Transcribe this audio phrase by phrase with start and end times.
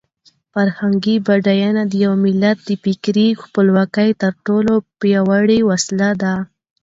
[0.53, 6.35] فرهنګي بډاینه د یو ملت د فکري خپلواکۍ تر ټولو پیاوړې وسله ده.